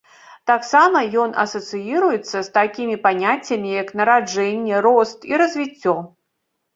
Таксама 0.51 1.01
ён 1.23 1.33
асацыіруецца 1.43 2.37
з 2.47 2.53
такімі 2.55 2.95
паняццямі, 3.03 3.69
як 3.83 3.91
нараджэнне, 3.99 4.81
рост 4.87 5.29
і 5.33 5.39
развіццё. 5.43 5.95